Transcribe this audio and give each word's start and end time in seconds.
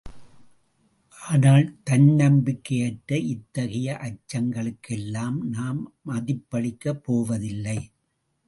ஆனால் 1.17 1.65
தன்னம்பிக்கையற்ற 1.89 3.19
இத்தகைய 3.33 3.97
அச்சங்களுக்கெல்லாம் 4.01 5.39
நாம் 5.49 5.81
மதிப்பளிக்கப் 6.07 7.03
போவதில்லை. 7.03 7.79